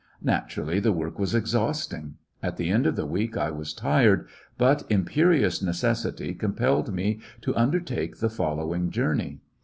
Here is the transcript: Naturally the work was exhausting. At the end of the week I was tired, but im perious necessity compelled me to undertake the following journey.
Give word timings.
Naturally 0.23 0.79
the 0.79 0.91
work 0.91 1.19
was 1.19 1.35
exhausting. 1.35 2.15
At 2.41 2.57
the 2.57 2.71
end 2.71 2.87
of 2.87 2.95
the 2.95 3.05
week 3.05 3.37
I 3.37 3.51
was 3.51 3.71
tired, 3.71 4.27
but 4.57 4.83
im 4.89 5.05
perious 5.05 5.61
necessity 5.61 6.33
compelled 6.33 6.91
me 6.91 7.19
to 7.41 7.55
undertake 7.55 8.17
the 8.17 8.27
following 8.27 8.89
journey. 8.89 9.41